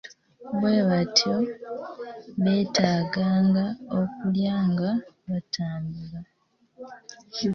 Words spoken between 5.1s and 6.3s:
batambula.